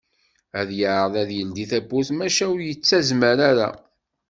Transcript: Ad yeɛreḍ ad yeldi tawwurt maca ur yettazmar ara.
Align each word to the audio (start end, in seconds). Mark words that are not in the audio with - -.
Ad 0.59 0.69
yeɛreḍ 0.79 1.13
ad 1.23 1.29
yeldi 1.37 1.65
tawwurt 1.71 2.09
maca 2.17 2.45
ur 2.53 2.59
yettazmar 2.63 3.37
ara. 3.49 3.69